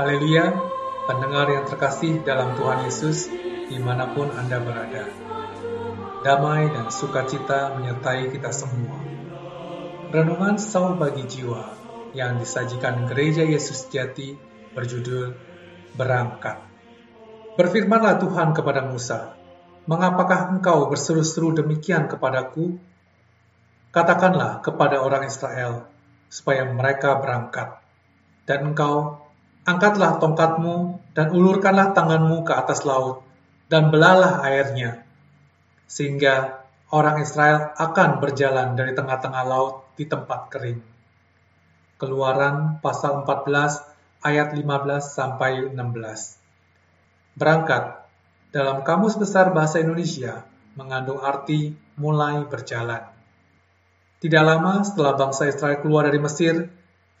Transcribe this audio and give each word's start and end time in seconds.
Haleluya, 0.00 0.56
pendengar 1.04 1.52
yang 1.52 1.68
terkasih 1.68 2.24
dalam 2.24 2.56
Tuhan 2.56 2.88
Yesus, 2.88 3.28
di 3.68 3.76
mana 3.76 4.08
pun 4.16 4.32
Anda 4.32 4.56
berada. 4.56 5.04
Damai 6.24 6.72
dan 6.72 6.88
sukacita 6.88 7.76
menyertai 7.76 8.32
kita 8.32 8.48
semua. 8.48 8.96
Renungan 10.08 10.56
Saul 10.56 10.96
bagi 10.96 11.28
jiwa 11.28 11.76
yang 12.16 12.40
disajikan 12.40 13.12
Gereja 13.12 13.44
Yesus 13.44 13.92
Jati 13.92 14.40
berjudul 14.72 15.36
Berangkat. 15.92 16.64
Berfirmanlah 17.60 18.24
Tuhan 18.24 18.56
kepada 18.56 18.88
Musa, 18.88 19.36
Mengapakah 19.84 20.48
engkau 20.48 20.88
berseru-seru 20.88 21.52
demikian 21.52 22.08
kepadaku? 22.08 22.80
Katakanlah 23.92 24.64
kepada 24.64 25.04
orang 25.04 25.28
Israel, 25.28 25.92
supaya 26.32 26.64
mereka 26.64 27.20
berangkat. 27.20 27.84
Dan 28.48 28.72
engkau, 28.72 29.28
angkatlah 29.70 30.18
tongkatmu 30.18 30.98
dan 31.14 31.30
ulurkanlah 31.30 31.94
tanganmu 31.94 32.42
ke 32.42 32.52
atas 32.54 32.82
laut, 32.82 33.22
dan 33.70 33.94
belalah 33.94 34.42
airnya, 34.42 35.06
sehingga 35.86 36.66
orang 36.90 37.22
Israel 37.22 37.70
akan 37.78 38.18
berjalan 38.18 38.74
dari 38.74 38.92
tengah-tengah 38.98 39.44
laut 39.46 39.86
di 39.94 40.10
tempat 40.10 40.50
kering. 40.50 40.82
Keluaran 42.02 42.82
pasal 42.82 43.22
14 43.22 44.26
ayat 44.26 44.56
15 44.58 44.66
sampai 45.06 45.70
16. 45.70 45.78
Berangkat 47.38 48.02
dalam 48.50 48.82
Kamus 48.82 49.14
Besar 49.14 49.54
Bahasa 49.54 49.78
Indonesia 49.78 50.42
mengandung 50.74 51.22
arti 51.22 51.78
mulai 51.94 52.42
berjalan. 52.48 53.06
Tidak 54.20 54.42
lama 54.42 54.82
setelah 54.84 55.16
bangsa 55.16 55.48
Israel 55.48 55.80
keluar 55.80 56.08
dari 56.10 56.20
Mesir, 56.20 56.68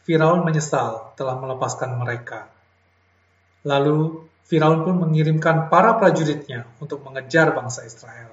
Firaun 0.04 0.42
menyesal 0.42 1.12
telah 1.14 1.36
melepaskan 1.36 2.00
mereka. 2.00 2.48
Lalu 3.64 4.26
Firaun 4.48 4.82
pun 4.82 4.96
mengirimkan 5.06 5.70
para 5.70 5.94
prajuritnya 6.00 6.66
untuk 6.82 7.04
mengejar 7.06 7.52
bangsa 7.54 7.86
Israel. 7.86 8.32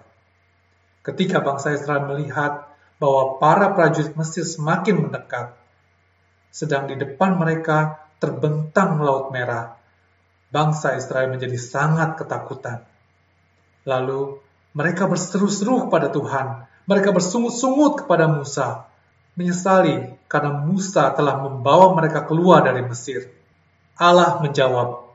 Ketika 1.06 1.44
bangsa 1.44 1.76
Israel 1.76 2.10
melihat 2.10 2.68
bahwa 2.98 3.38
para 3.38 3.78
prajurit 3.78 4.18
Mesir 4.18 4.44
semakin 4.44 5.08
mendekat, 5.08 5.54
sedang 6.50 6.90
di 6.90 6.98
depan 6.98 7.38
mereka 7.38 8.10
terbentang 8.18 8.98
Laut 8.98 9.30
Merah 9.30 9.78
bangsa 10.50 10.98
Israel 10.98 11.30
menjadi 11.30 11.60
sangat 11.60 12.18
ketakutan. 12.18 12.82
Lalu 13.86 14.42
mereka 14.74 15.06
berseru-seru 15.06 15.88
kepada 15.88 16.10
Tuhan. 16.10 16.66
Mereka 16.88 17.12
bersungut-sungut 17.12 18.04
kepada 18.04 18.32
Musa, 18.32 18.87
menyesali 19.38 20.18
karena 20.26 20.66
Musa 20.66 21.14
telah 21.14 21.40
membawa 21.40 21.94
mereka 21.94 22.26
keluar 22.26 22.66
dari 22.66 22.84
Mesir. 22.84 23.30
Allah 23.96 24.42
menjawab, 24.42 25.08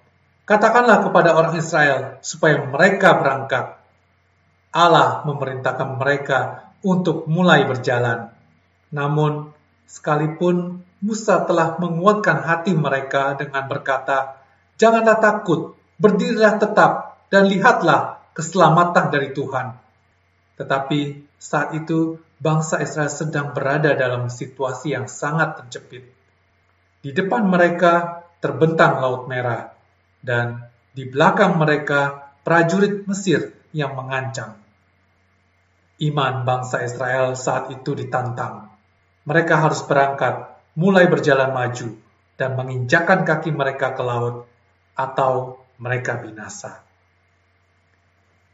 Katakanlah 0.43 1.07
kepada 1.07 1.39
orang 1.39 1.55
Israel 1.55 2.19
supaya 2.19 2.67
mereka 2.67 3.15
berangkat. 3.19 3.79
Allah 4.75 5.23
memerintahkan 5.23 6.01
mereka 6.03 6.71
untuk 6.83 7.31
mulai 7.31 7.63
berjalan. 7.63 8.35
Namun, 8.91 9.55
sekalipun 9.87 10.83
Musa 11.03 11.47
telah 11.47 11.79
menguatkan 11.79 12.43
hati 12.43 12.75
mereka 12.75 13.39
dengan 13.39 13.71
berkata, 13.71 14.39
Janganlah 14.79 15.19
takut, 15.23 15.79
berdirilah 15.99 16.59
tetap, 16.59 17.23
dan 17.31 17.47
lihatlah 17.47 18.23
keselamatan 18.35 19.15
dari 19.15 19.31
Tuhan. 19.31 19.79
Tetapi 20.59 21.01
saat 21.43 21.75
itu 21.75 22.23
bangsa 22.39 22.79
Israel 22.79 23.11
sedang 23.11 23.51
berada 23.51 23.99
dalam 23.99 24.31
situasi 24.31 24.95
yang 24.95 25.11
sangat 25.11 25.59
terjepit. 25.59 26.07
Di 27.03 27.11
depan 27.11 27.51
mereka 27.51 28.23
terbentang 28.39 29.03
Laut 29.03 29.27
Merah, 29.27 29.75
dan 30.23 30.71
di 30.95 31.03
belakang 31.03 31.59
mereka 31.59 32.31
prajurit 32.47 33.11
Mesir 33.11 33.59
yang 33.75 33.99
mengancam. 33.99 34.55
Iman 35.99 36.47
bangsa 36.47 36.87
Israel 36.87 37.35
saat 37.35 37.75
itu 37.75 37.91
ditantang. 37.99 38.71
Mereka 39.27 39.59
harus 39.59 39.83
berangkat, 39.83 40.47
mulai 40.79 41.11
berjalan 41.11 41.51
maju, 41.51 41.99
dan 42.39 42.55
menginjakan 42.55 43.27
kaki 43.27 43.51
mereka 43.51 43.99
ke 43.99 44.03
laut 44.03 44.47
atau 44.95 45.59
mereka 45.83 46.23
binasa. 46.23 46.87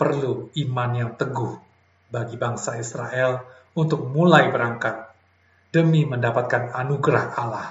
Perlu 0.01 0.49
iman 0.57 0.91
yang 0.97 1.13
teguh 1.17 1.68
bagi 2.09 2.37
bangsa 2.41 2.81
Israel 2.81 3.45
untuk 3.77 4.09
mulai 4.09 4.49
berangkat 4.49 5.09
demi 5.69 6.09
mendapatkan 6.09 6.73
anugerah 6.73 7.27
Allah. 7.37 7.69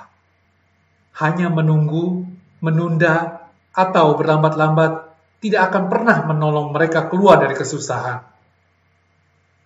Hanya 1.18 1.50
menunggu, 1.50 2.26
menunda, 2.62 3.48
atau 3.74 4.18
berlambat-lambat 4.18 5.14
tidak 5.38 5.70
akan 5.74 5.84
pernah 5.90 6.18
menolong 6.26 6.74
mereka 6.74 7.10
keluar 7.10 7.42
dari 7.42 7.54
kesusahan. 7.54 8.26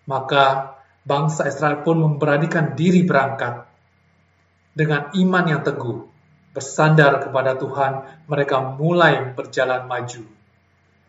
Maka 0.07 0.75
bangsa 1.07 1.47
Israel 1.47 1.83
pun 1.83 1.99
memberanikan 1.99 2.75
diri 2.75 3.07
berangkat 3.07 3.63
dengan 4.75 5.11
iman 5.15 5.45
yang 5.47 5.61
teguh 5.63 6.11
bersandar 6.51 7.23
kepada 7.23 7.55
Tuhan, 7.55 8.23
mereka 8.27 8.59
mulai 8.75 9.31
berjalan 9.31 9.87
maju. 9.87 10.23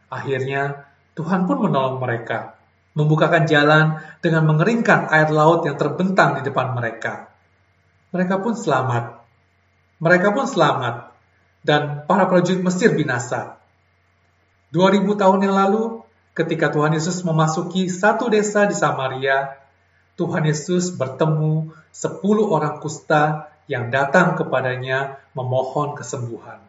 Akhirnya, 0.07 0.87
Tuhan 1.19 1.51
pun 1.51 1.67
menolong 1.67 1.99
mereka, 1.99 2.55
membukakan 2.93 3.49
jalan 3.49 4.01
dengan 4.21 4.45
mengeringkan 4.49 5.09
air 5.09 5.33
laut 5.33 5.65
yang 5.65 5.81
terbentang 5.81 6.41
di 6.41 6.43
depan 6.45 6.77
mereka. 6.77 7.33
Mereka 8.13 8.45
pun 8.45 8.53
selamat. 8.53 9.25
Mereka 10.03 10.35
pun 10.35 10.45
selamat, 10.45 11.15
dan 11.63 12.05
para 12.11 12.27
prajurit 12.27 12.61
Mesir 12.61 12.93
binasa. 12.93 13.63
2000 14.75 15.15
tahun 15.15 15.41
yang 15.47 15.55
lalu, 15.55 16.03
ketika 16.35 16.75
Tuhan 16.75 16.93
Yesus 16.93 17.23
memasuki 17.23 17.87
satu 17.87 18.29
desa 18.29 18.67
di 18.67 18.75
Samaria, 18.75 19.63
Tuhan 20.19 20.45
Yesus 20.45 20.93
bertemu 20.93 21.73
10 21.95 22.21
orang 22.51 22.83
kusta 22.83 23.53
yang 23.71 23.89
datang 23.89 24.37
kepadanya 24.37 25.23
memohon 25.33 25.97
kesembuhan. 25.97 26.61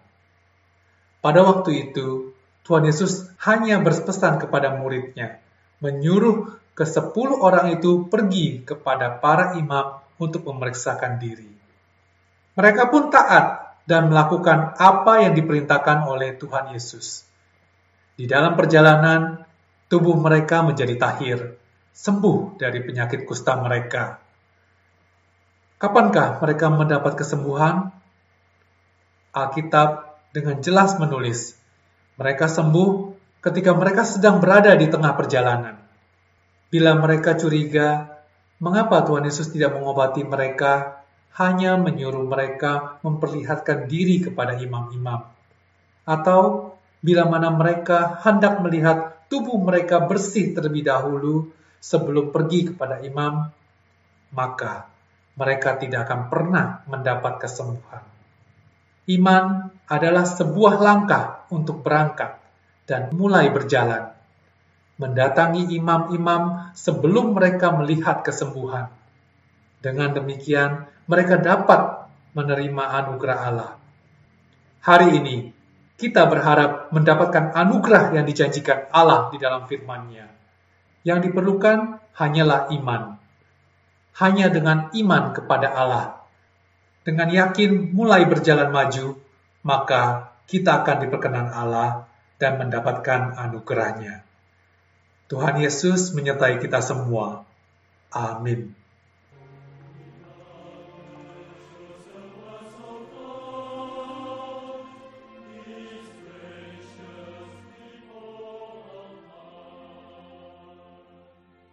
Pada 1.20 1.44
waktu 1.44 1.90
itu, 1.90 2.32
Tuhan 2.64 2.88
Yesus 2.88 3.28
hanya 3.44 3.84
berpesan 3.84 4.40
kepada 4.40 4.76
muridnya, 4.80 5.43
menyuruh 5.84 6.64
ke 6.74 6.88
sepuluh 6.88 7.44
orang 7.44 7.76
itu 7.76 8.08
pergi 8.08 8.64
kepada 8.64 9.20
para 9.20 9.60
imam 9.60 10.00
untuk 10.18 10.48
memeriksakan 10.48 11.20
diri. 11.20 11.52
Mereka 12.56 12.88
pun 12.88 13.12
taat 13.12 13.76
dan 13.84 14.08
melakukan 14.08 14.80
apa 14.80 15.28
yang 15.28 15.36
diperintahkan 15.36 16.08
oleh 16.08 16.40
Tuhan 16.40 16.72
Yesus. 16.72 17.28
Di 18.16 18.24
dalam 18.30 18.56
perjalanan, 18.56 19.44
tubuh 19.92 20.16
mereka 20.16 20.64
menjadi 20.64 20.96
tahir, 20.96 21.60
sembuh 21.92 22.56
dari 22.56 22.80
penyakit 22.80 23.28
kusta 23.28 23.60
mereka. 23.60 24.24
Kapankah 25.82 26.40
mereka 26.40 26.72
mendapat 26.72 27.20
kesembuhan? 27.20 27.92
Alkitab 29.34 30.22
dengan 30.30 30.62
jelas 30.62 30.94
menulis, 31.02 31.58
mereka 32.22 32.46
sembuh 32.46 33.13
ketika 33.44 33.76
mereka 33.76 34.08
sedang 34.08 34.40
berada 34.40 34.72
di 34.74 34.88
tengah 34.88 35.14
perjalanan. 35.20 35.76
Bila 36.72 36.96
mereka 36.96 37.36
curiga, 37.36 38.18
mengapa 38.64 39.04
Tuhan 39.04 39.28
Yesus 39.28 39.52
tidak 39.52 39.76
mengobati 39.76 40.24
mereka, 40.24 41.04
hanya 41.38 41.76
menyuruh 41.76 42.24
mereka 42.24 42.98
memperlihatkan 43.04 43.92
diri 43.92 44.24
kepada 44.24 44.56
imam-imam? 44.58 45.28
Atau 46.08 46.74
bila 47.04 47.28
mana 47.28 47.52
mereka 47.52 48.24
hendak 48.24 48.64
melihat 48.64 49.28
tubuh 49.28 49.60
mereka 49.60 50.02
bersih 50.08 50.56
terlebih 50.56 50.88
dahulu 50.88 51.52
sebelum 51.84 52.32
pergi 52.32 52.72
kepada 52.74 53.04
imam, 53.04 53.52
maka 54.32 54.88
mereka 55.36 55.76
tidak 55.76 56.08
akan 56.08 56.32
pernah 56.32 56.66
mendapat 56.88 57.44
kesembuhan. 57.44 58.02
Iman 59.04 59.68
adalah 59.92 60.24
sebuah 60.24 60.80
langkah 60.80 61.44
untuk 61.52 61.84
berangkat 61.84 62.43
dan 62.90 63.12
mulai 63.16 63.50
berjalan, 63.50 64.12
mendatangi 65.00 65.72
imam-imam 65.76 66.74
sebelum 66.76 67.36
mereka 67.36 67.72
melihat 67.74 68.22
kesembuhan. 68.24 68.92
Dengan 69.84 70.16
demikian, 70.16 70.88
mereka 71.08 71.40
dapat 71.40 72.08
menerima 72.36 72.84
anugerah 73.04 73.40
Allah. 73.44 73.72
Hari 74.84 75.16
ini, 75.20 75.52
kita 76.00 76.28
berharap 76.28 76.92
mendapatkan 76.92 77.56
anugerah 77.56 78.16
yang 78.16 78.26
dijanjikan 78.28 78.92
Allah 78.92 79.32
di 79.32 79.38
dalam 79.40 79.68
firman-Nya. 79.68 80.28
Yang 81.04 81.32
diperlukan 81.32 82.00
hanyalah 82.16 82.72
iman 82.72 83.24
hanya 84.18 84.50
dengan 84.54 84.94
iman 84.94 85.34
kepada 85.34 85.74
Allah. 85.74 86.22
Dengan 87.04 87.28
yakin 87.28 87.92
mulai 87.92 88.24
berjalan 88.30 88.70
maju, 88.70 89.18
maka 89.66 90.34
kita 90.46 90.84
akan 90.84 90.98
diperkenan 91.08 91.50
Allah 91.50 92.13
dan 92.38 92.60
mendapatkan 92.60 93.38
anugerahnya. 93.38 94.26
Tuhan 95.32 95.58
Yesus 95.62 96.14
menyertai 96.14 96.62
kita 96.62 96.84
semua. 96.84 97.48
Amin. 98.14 98.83